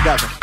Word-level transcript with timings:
Oh 0.00 0.37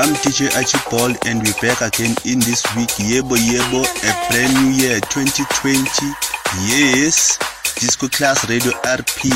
Archiebold 0.00 1.18
and 1.26 1.42
we're 1.44 1.60
back 1.60 1.82
again 1.82 2.16
in 2.24 2.40
this 2.40 2.64
week. 2.74 2.88
Yebo 3.04 3.36
Yebo, 3.36 3.84
a 3.84 4.30
brand 4.32 4.54
new 4.54 4.72
year 4.72 4.98
2020. 4.98 5.76
Yes, 6.64 7.36
Disco 7.78 8.08
Class 8.08 8.48
Radio 8.48 8.72
RP 8.80 9.28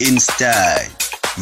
in 0.00 0.18
style. 0.18 0.90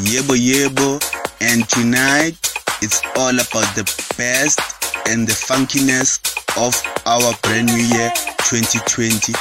Yebo 0.04 0.36
Yebo, 0.36 1.00
and 1.40 1.66
tonight 1.70 2.36
it's 2.82 3.00
all 3.16 3.32
about 3.32 3.74
the 3.74 3.84
best 4.18 4.60
and 5.08 5.26
the 5.26 5.32
funkiness 5.32 6.20
of 6.60 6.76
our 7.06 7.32
brand 7.40 7.68
new 7.68 7.82
year 7.96 8.12
2020. 8.44 9.32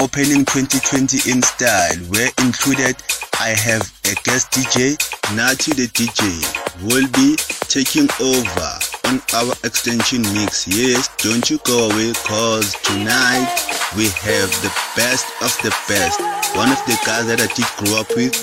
Opening 0.00 0.44
2020 0.44 1.32
in 1.32 1.42
style, 1.42 1.98
where 2.14 2.30
included 2.38 2.94
I 3.40 3.48
have 3.58 3.82
a 4.04 4.14
guest 4.22 4.52
DJ, 4.52 4.94
Nathi 5.34 5.74
the 5.74 5.88
DJ, 5.88 6.67
will 6.82 7.08
be 7.12 7.36
taking 7.66 8.08
over 8.20 8.70
on 9.06 9.20
our 9.34 9.52
extension 9.64 10.22
mix. 10.34 10.66
Yes, 10.68 11.08
don't 11.18 11.48
you 11.50 11.58
go 11.64 11.90
away 11.90 12.12
cause 12.24 12.74
tonight 12.82 13.48
we 13.96 14.04
have 14.22 14.50
the 14.62 14.72
best 14.94 15.26
of 15.42 15.50
the 15.62 15.70
best. 15.88 16.20
One 16.56 16.70
of 16.70 16.78
the 16.86 16.98
guys 17.04 17.26
that 17.26 17.40
I 17.40 17.48
did 17.54 17.66
grow 17.78 18.00
up 18.00 18.08
with 18.14 18.34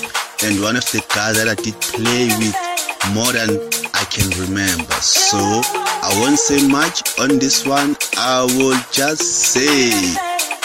and 0.44 0.60
one 0.60 0.76
of 0.76 0.84
the 0.92 1.04
guys 1.14 1.36
that 1.38 1.48
I 1.48 1.54
did 1.54 1.74
play 1.80 2.28
with 2.36 2.56
more 3.14 3.32
than 3.32 3.56
I 3.94 4.04
can 4.10 4.28
remember. 4.36 4.92
So 5.00 5.38
I 5.38 6.10
won't 6.20 6.38
say 6.38 6.66
much 6.68 7.18
on 7.18 7.38
this 7.38 7.64
one. 7.64 7.96
I 8.18 8.44
will 8.58 8.76
just 8.92 9.22
say 9.54 9.90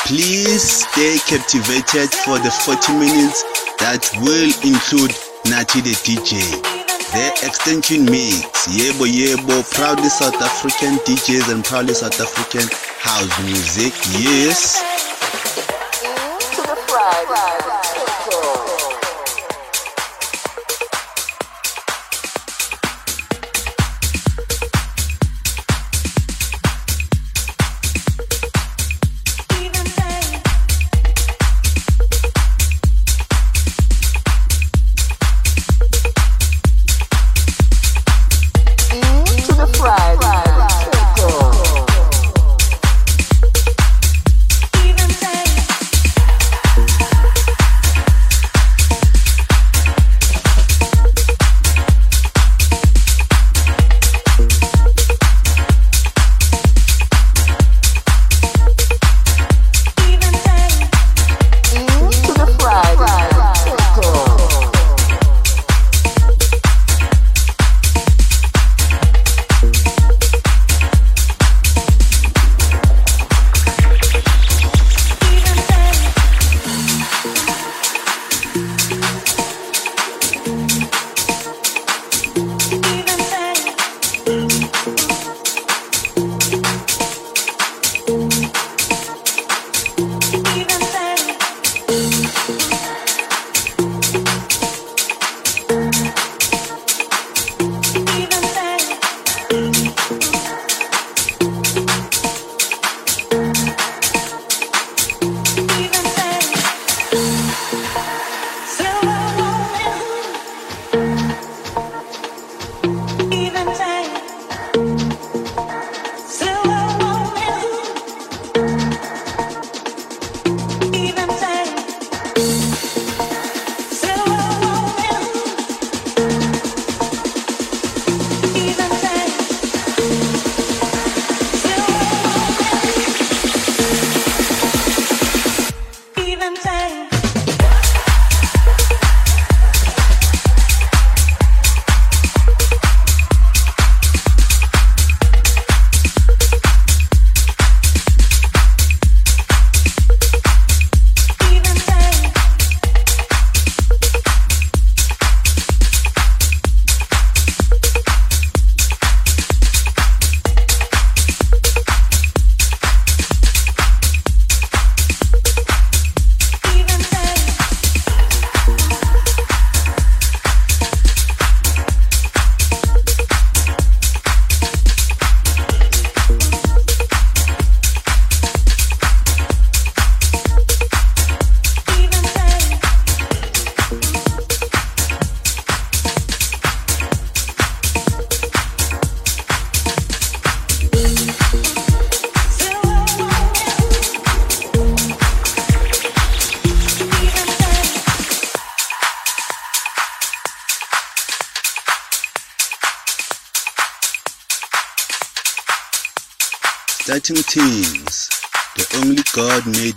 please 0.06 0.84
stay 0.84 1.18
captivated 1.28 2.12
for 2.26 2.40
the 2.40 2.52
40 2.52 2.94
minutes 2.94 3.44
that 3.80 4.10
will 4.20 4.52
include 4.68 5.12
Nathi 5.46 5.82
the 5.82 5.96
DJ. 6.04 6.81
The 7.12 7.28
extension 7.46 8.06
mix, 8.06 8.68
Yebo 8.72 9.04
Yebo, 9.04 9.64
proudly 9.76 10.08
South 10.08 10.42
African 10.42 10.96
DJs 11.04 11.52
and 11.52 11.64
proudly 11.64 11.94
South 11.94 12.20
African 12.22 12.64
house 13.00 13.36
music. 13.44 13.92
Yes. 14.16 14.80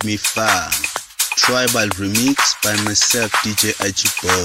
Me 0.05 0.19
far. 0.19 0.69
Tribal 1.37 1.89
remix 1.97 2.55
by 2.63 2.77
myself, 2.85 3.33
DJ 3.41 3.73
Ajibo. 3.81 4.37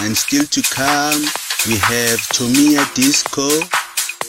And 0.00 0.16
still 0.16 0.46
to 0.46 0.62
come, 0.62 1.20
we 1.68 1.76
have 1.76 2.18
Tomia 2.32 2.82
Disco, 2.94 3.48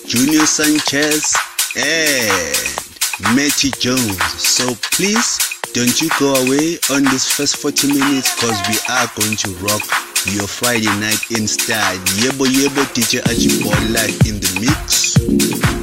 Junior 0.05 0.45
Sanchez, 0.45 1.33
and 1.77 3.35
Matty 3.35 3.71
Jones. 3.79 4.19
So 4.35 4.75
please 4.91 5.39
don't 5.73 6.01
you 6.01 6.09
go 6.19 6.35
away 6.35 6.77
on 6.91 7.03
this 7.05 7.31
first 7.31 7.55
40 7.57 7.87
minutes 7.93 8.35
because 8.35 8.59
we 8.67 8.75
are 8.91 9.07
going 9.15 9.37
to 9.37 9.49
rock 9.63 9.83
your 10.27 10.47
Friday 10.47 10.91
night 10.99 11.23
in 11.31 11.47
style. 11.47 11.97
Yebo 12.19 12.43
Yebo 12.51 12.83
DJ 12.91 13.21
Ajibo 13.31 13.71
live 13.93 14.19
in 14.27 14.41
the 14.43 14.59
mix. 14.59 15.82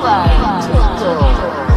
对， 0.00 1.69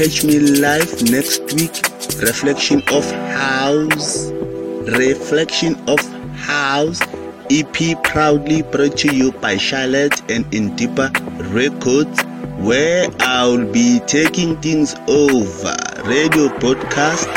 catch 0.00 0.24
me 0.24 0.38
live 0.38 1.02
next 1.10 1.52
week. 1.52 1.76
Reflection 2.22 2.82
of 2.88 3.04
House. 3.36 4.30
Reflection 4.96 5.74
of 5.86 6.00
House. 6.36 7.02
EP 7.50 8.02
proudly 8.02 8.62
brought 8.62 8.96
to 8.96 9.14
you 9.14 9.30
by 9.30 9.58
Charlotte 9.58 10.18
and 10.30 10.46
Indipa 10.52 11.10
Records, 11.52 12.22
where 12.64 13.10
I'll 13.20 13.70
be 13.70 14.00
taking 14.06 14.56
things 14.62 14.94
over. 15.06 15.76
Radio 16.08 16.48
broadcast 16.60 17.28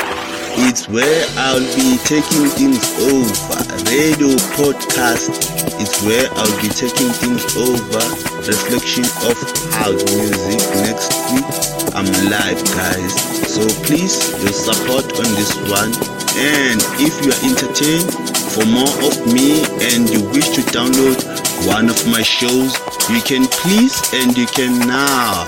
it's 0.56 0.88
where 0.88 1.26
I'll 1.36 1.60
be 1.76 1.98
taking 2.06 2.46
things 2.54 2.86
over. 3.10 3.58
Radio 3.90 4.38
podcast. 4.54 5.34
It's 5.82 6.04
where 6.04 6.30
I'll 6.32 6.62
be 6.62 6.70
taking 6.70 7.10
things 7.10 7.44
over. 7.58 8.04
Reflection 8.46 9.04
of 9.26 9.36
house 9.74 10.04
music 10.14 10.62
next 10.86 11.10
week. 11.34 11.83
I'm 12.06 12.30
live, 12.30 12.62
guys. 12.76 13.16
So 13.48 13.64
please, 13.86 14.20
your 14.44 14.52
support 14.52 15.06
on 15.24 15.30
this 15.40 15.56
one. 15.72 15.88
And 16.36 16.84
if 17.00 17.16
you 17.24 17.32
are 17.32 17.44
entertained 17.48 18.12
for 18.52 18.66
more 18.66 18.92
of 19.08 19.16
me 19.32 19.64
and 19.88 20.10
you 20.10 20.20
wish 20.36 20.50
to 20.50 20.62
download 20.76 21.24
one 21.66 21.88
of 21.90 22.06
my 22.08 22.22
shows, 22.22 22.76
you 23.10 23.22
can 23.22 23.46
please 23.48 23.96
and 24.16 24.38
you 24.38 24.48
can 24.48 24.86
now 24.86 25.48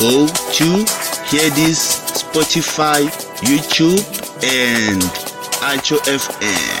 go 0.00 0.26
to 0.26 0.64
hear 1.28 1.50
this 1.52 2.00
Spotify, 2.24 3.04
YouTube, 3.44 4.00
and 4.44 5.02
Acho 5.60 5.98
FM. 6.08 6.80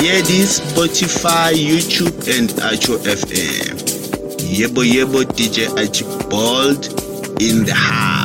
Hear 0.00 0.22
this 0.22 0.60
Spotify, 0.60 1.54
YouTube, 1.54 2.14
and 2.38 2.50
Acho 2.70 2.98
FM. 2.98 3.80
Yebo 4.38 4.84
Yebo 4.84 5.24
DJ 5.24 5.68
Archiebold 5.76 6.99
in 7.40 7.64
the 7.64 7.72
house. 7.72 8.19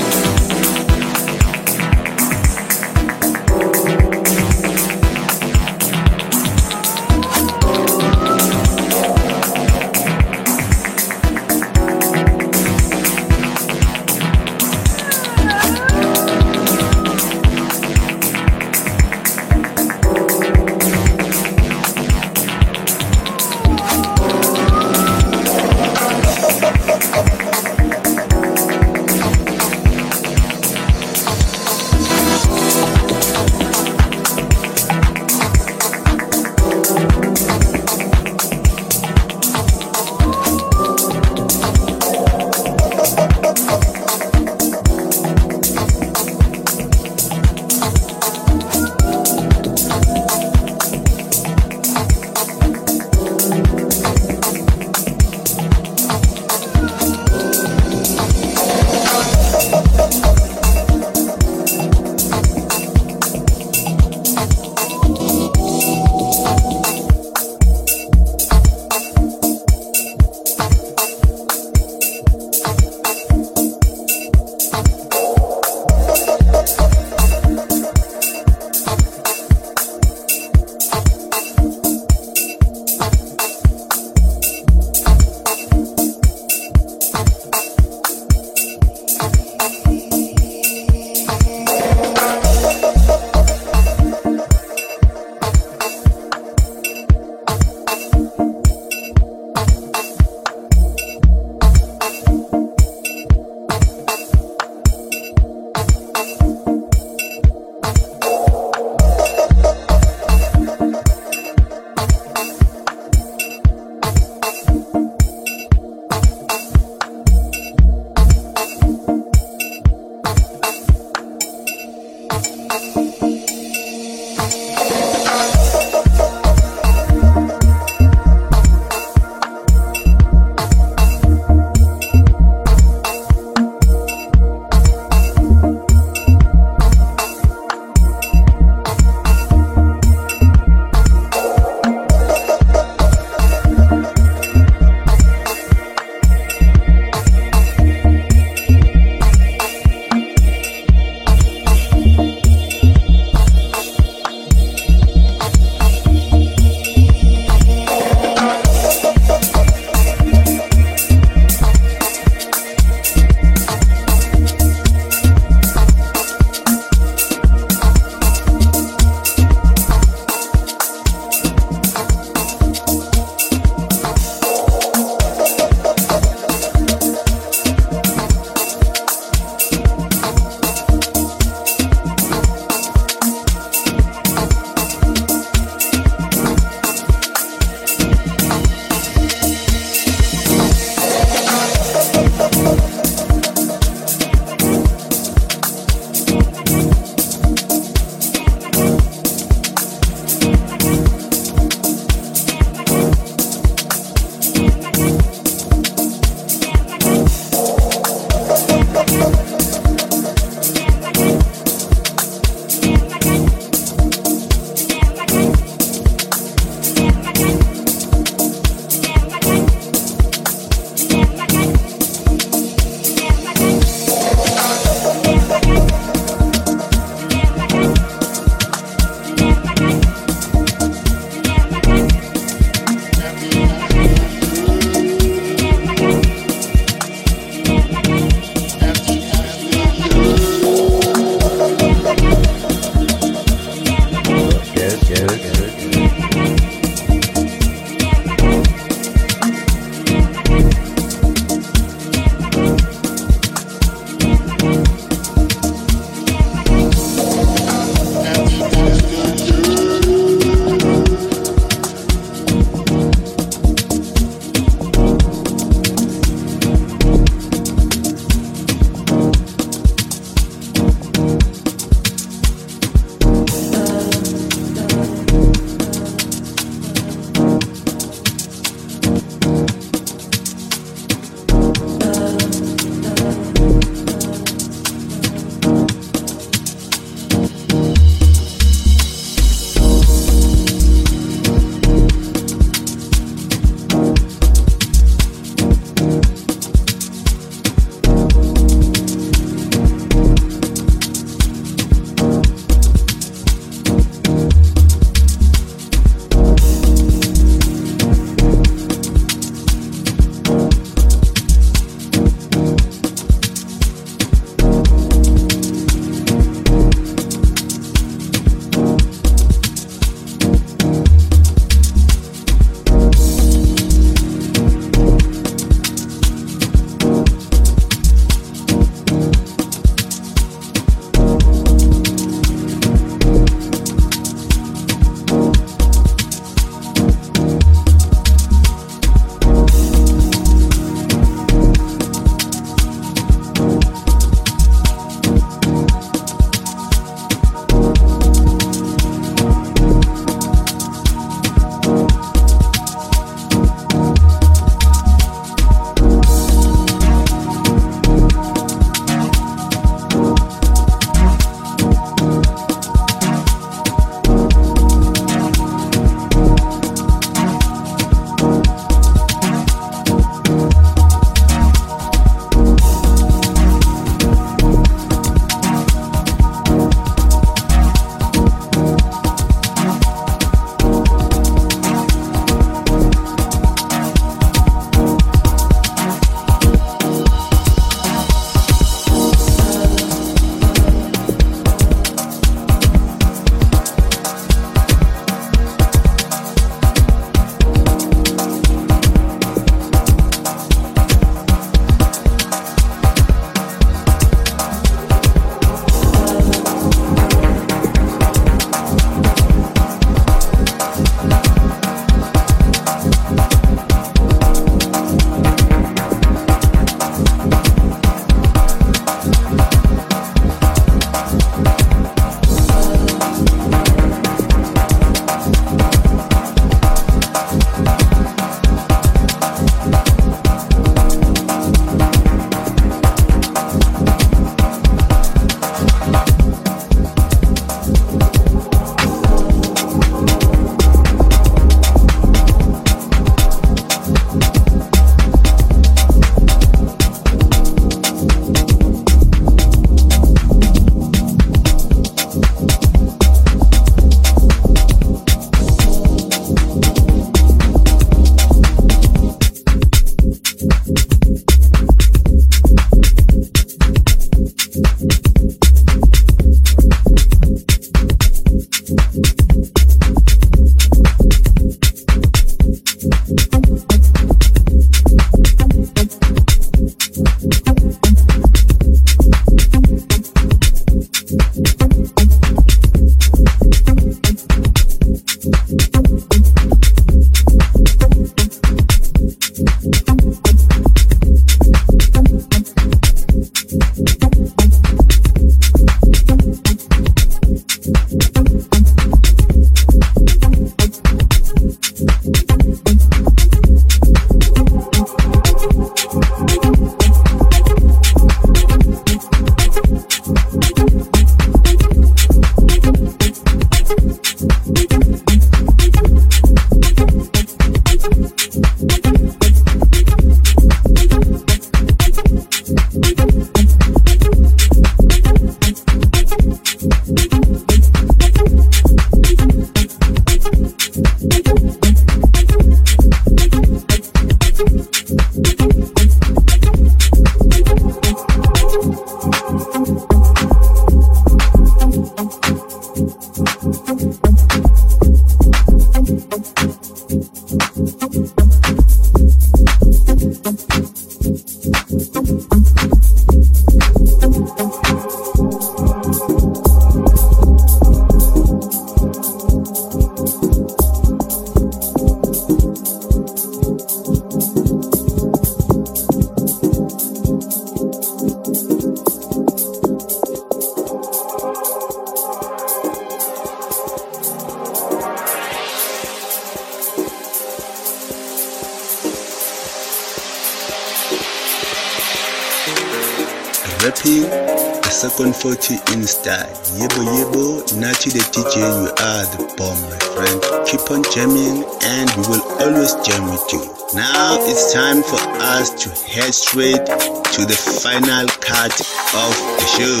40 585.44 585.74
in 585.92 586.02
style. 586.06 586.48
Yebo 586.80 587.04
yebo, 587.04 587.60
Nathi 587.76 588.08
the 588.16 588.24
DJ, 588.32 588.64
you 588.64 588.88
are 588.96 589.24
the 589.28 589.44
bomb, 589.58 589.76
my 589.92 590.00
friend. 590.16 590.40
Keep 590.64 590.90
on 590.90 591.04
jamming 591.12 591.68
and 591.84 592.08
we 592.16 592.22
will 592.32 592.44
always 592.64 592.94
jam 593.04 593.28
with 593.28 593.44
you. 593.52 593.60
Now 593.92 594.38
it's 594.40 594.72
time 594.72 595.02
for 595.02 595.20
us 595.44 595.68
to 595.84 595.90
head 596.08 596.32
straight 596.32 596.86
to 596.86 597.44
the 597.44 597.60
final 597.82 598.26
cut 598.40 598.72
of 599.12 599.36
the 599.60 599.66
show. 599.76 600.00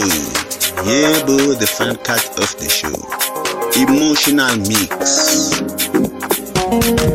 Yebo, 0.88 1.60
the 1.60 1.66
final 1.66 1.96
cut 1.96 2.24
of 2.40 2.48
the 2.56 2.68
show. 2.72 2.96
Emotional 3.84 4.56
mix. 7.04 7.13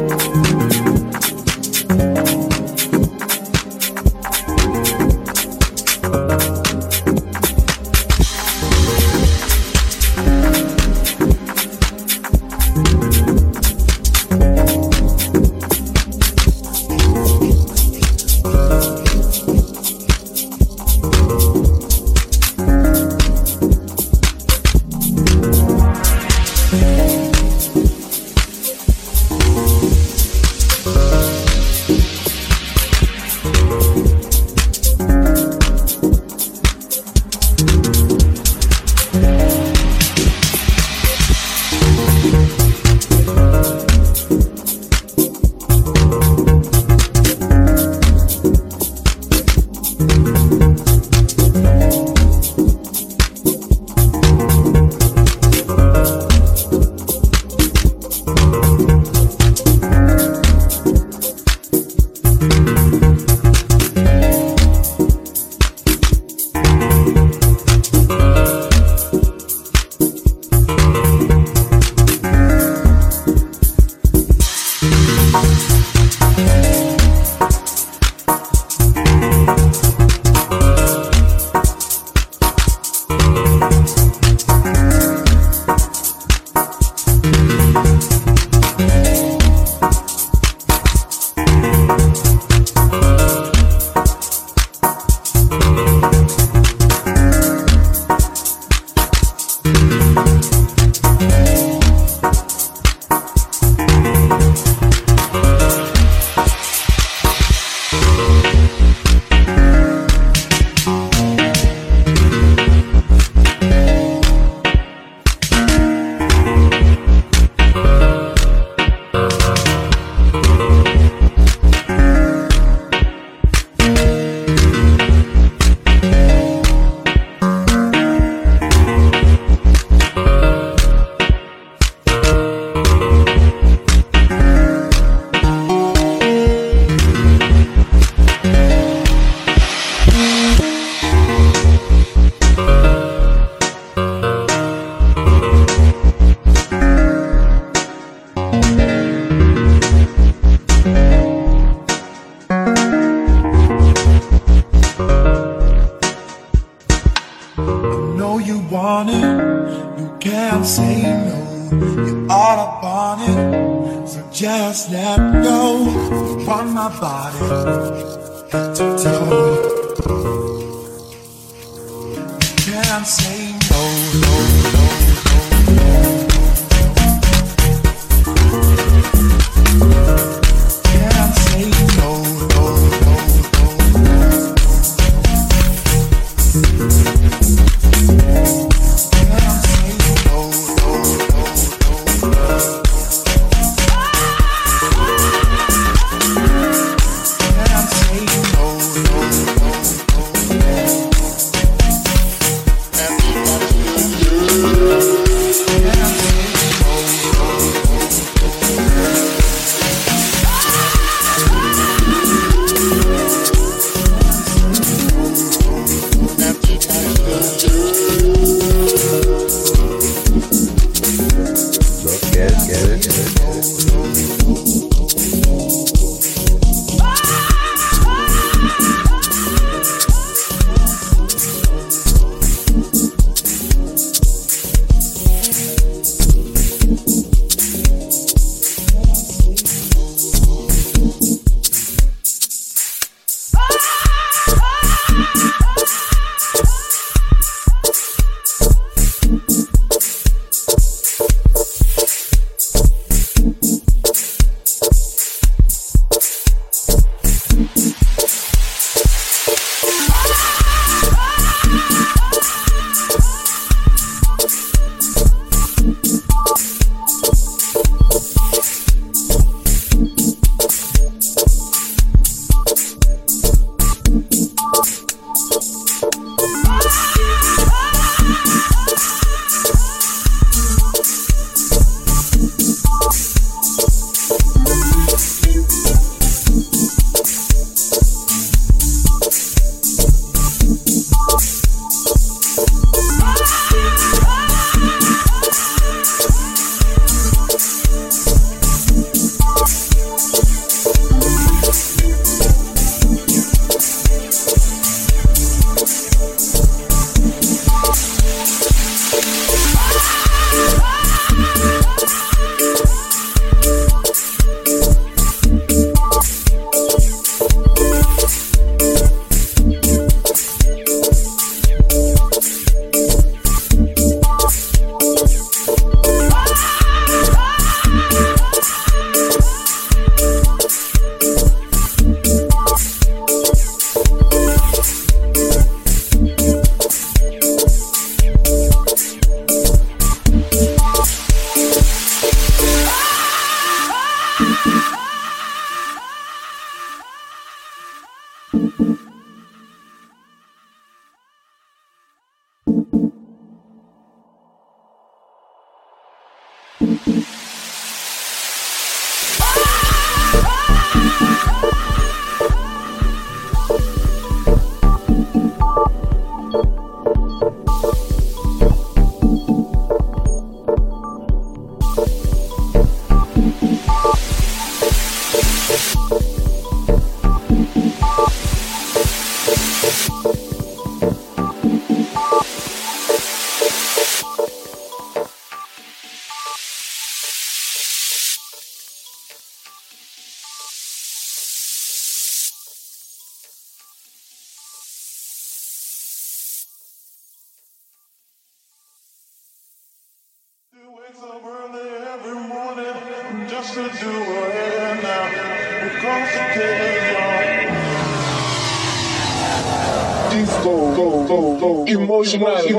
Emotional, 412.33 412.78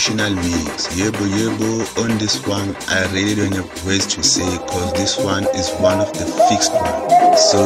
emotional 0.00 0.32
mix. 0.32 0.88
Yebo, 0.96 1.28
yebo, 1.28 1.68
on 2.00 2.16
this 2.16 2.40
one, 2.46 2.74
I 2.88 3.04
really 3.12 3.34
don't 3.36 3.52
have 3.52 3.68
words 3.84 4.06
to 4.16 4.22
say 4.22 4.48
because 4.48 4.92
this 4.94 5.18
one 5.20 5.44
is 5.52 5.68
one 5.76 6.00
of 6.00 6.08
the 6.16 6.24
fixed 6.48 6.72
ones. 6.72 7.12
So 7.36 7.60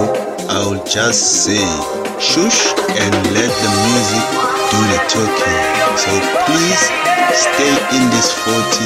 I'll 0.50 0.82
just 0.82 1.46
say 1.46 1.62
shush 2.18 2.74
and 2.98 3.14
let 3.30 3.50
the 3.62 3.70
music 3.86 4.24
do 4.66 4.78
the 4.82 4.98
talking. 5.06 5.62
So 5.94 6.10
please 6.50 6.82
stay 7.38 7.74
in 7.94 8.02
this 8.10 8.34
40 8.42 8.82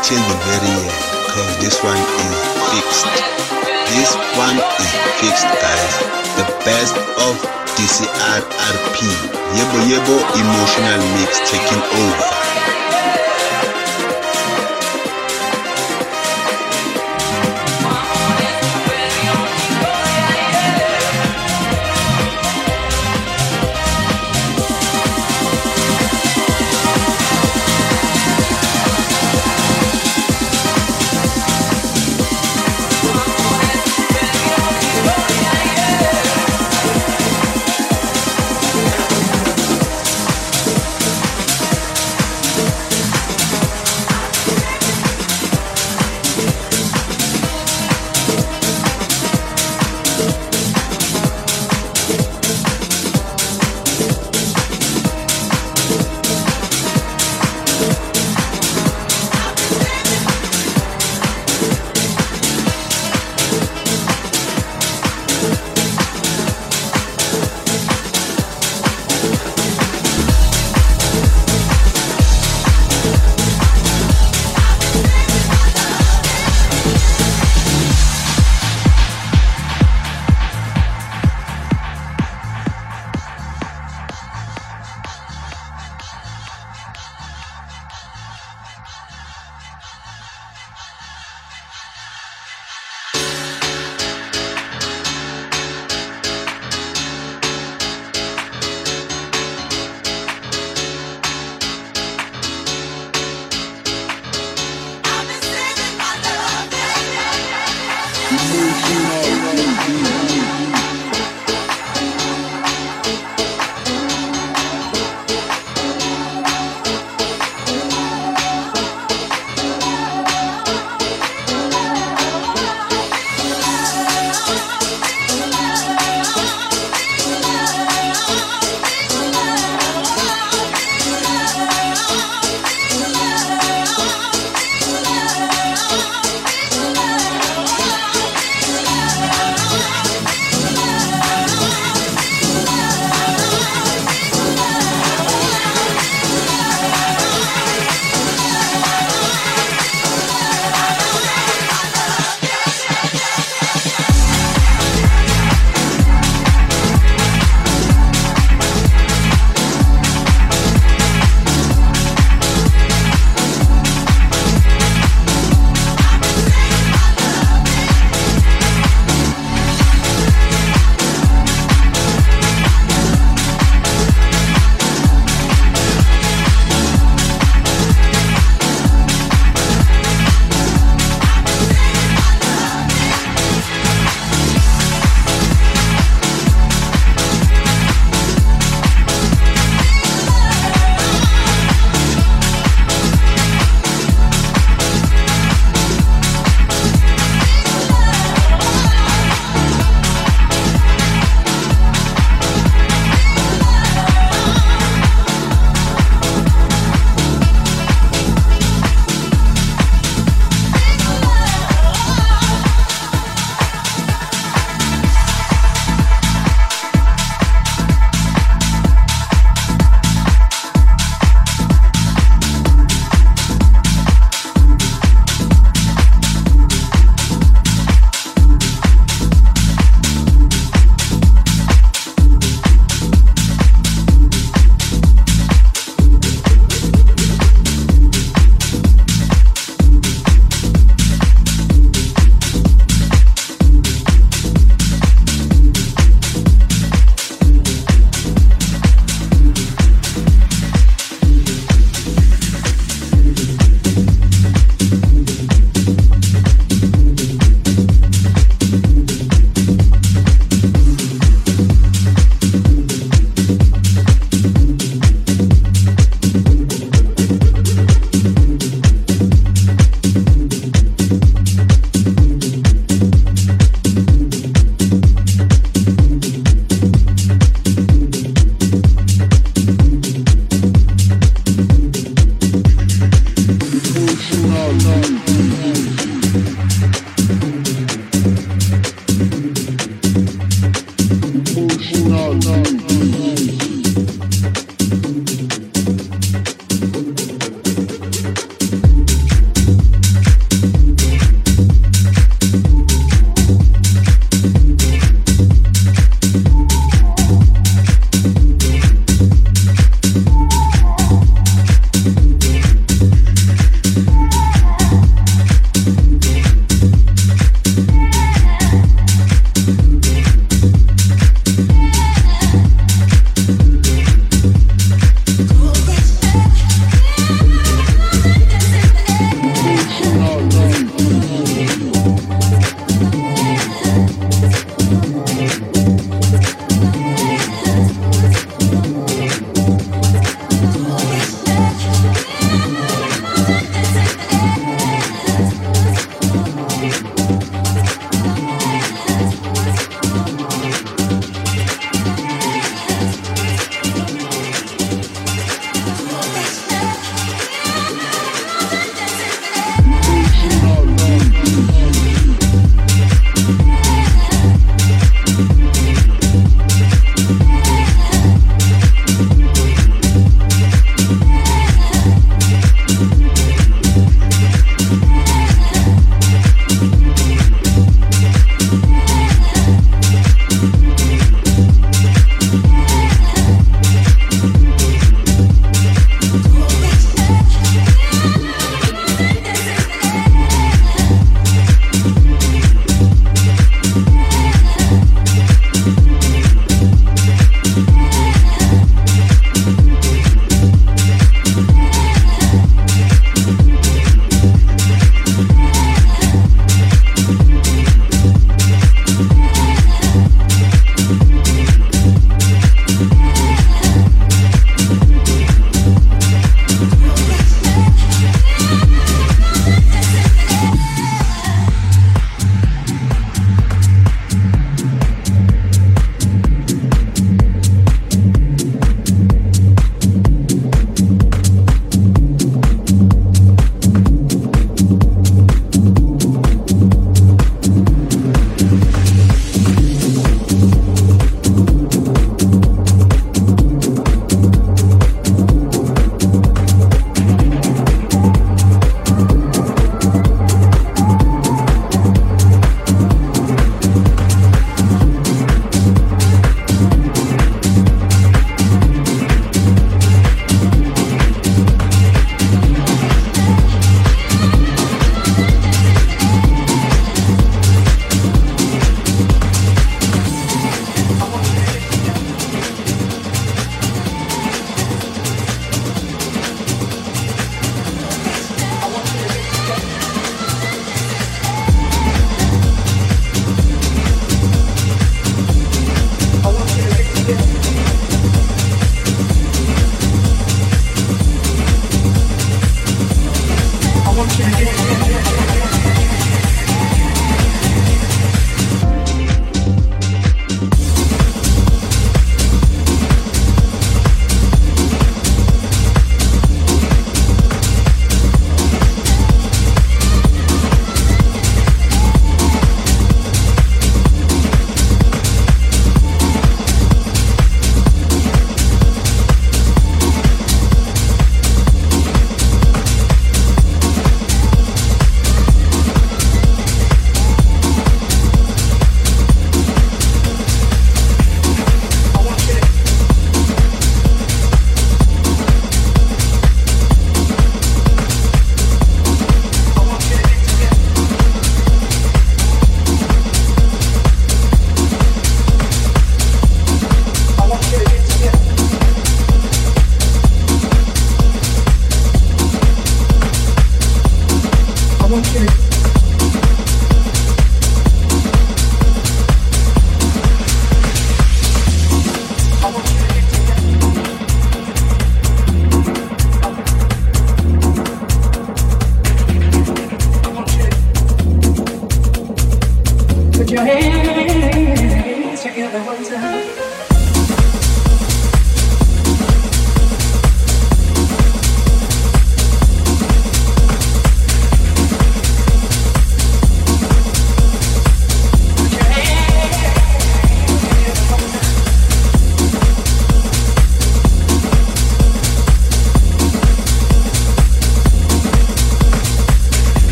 till 0.00 0.22
the 0.32 0.36
very 0.48 0.72
end 0.80 0.96
because 1.28 1.52
this 1.60 1.76
one 1.84 2.00
is 2.00 2.32
fixed. 2.72 3.12
This 3.92 4.10
one 4.40 4.56
is 4.56 4.92
fixed, 5.20 5.44
guys. 5.60 5.92
The 6.40 6.48
best 6.64 6.96
of 6.96 7.36
DCRRP. 7.76 8.96
Yebo 9.52 9.78
Yebo 9.84 10.16
Emotional 10.40 11.00
Mix 11.20 11.44
taking 11.44 11.82
over. 11.92 12.36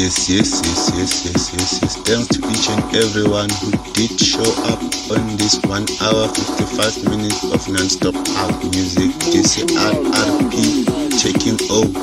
yes, 0.00 0.30
yes, 0.30 0.62
yes, 0.64 0.90
yes, 0.96 1.24
yes, 1.26 1.52
yes, 1.52 1.82
yes. 1.82 1.96
Thanks 2.08 2.28
to 2.32 2.40
each 2.48 2.68
and 2.72 2.82
everyone 2.96 3.50
who 3.60 3.70
did 3.92 4.18
show 4.18 4.48
up 4.72 4.80
on 5.12 5.36
this 5.36 5.60
one 5.68 5.84
hour, 6.00 6.28
55 6.28 7.10
minutes 7.10 7.44
of 7.44 7.60
non-stop 7.68 8.14
out 8.40 8.56
music. 8.72 9.10
DCRRP 9.28 10.56
taking 11.20 11.60
over. 11.70 12.00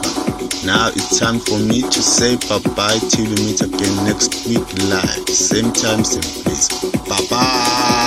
Now 0.66 0.90
it's 0.90 1.18
time 1.20 1.40
for 1.40 1.58
me 1.58 1.82
to 1.82 2.02
say 2.02 2.38
bye-bye 2.48 3.00
till 3.10 3.26
we 3.26 3.36
meet 3.46 3.62
again 3.62 3.96
next 4.06 4.46
week 4.46 4.68
live. 4.90 5.30
Same 5.30 5.72
time, 5.74 6.04
same 6.04 6.44
place. 6.44 6.70
Bye-bye. 7.08 8.07